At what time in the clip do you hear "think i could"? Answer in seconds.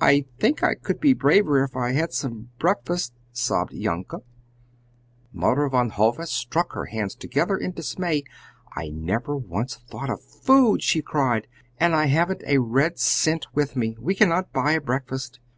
0.38-0.98